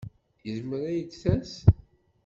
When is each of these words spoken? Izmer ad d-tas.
Izmer 0.49 0.81
ad 0.91 0.97
d-tas. 1.07 1.53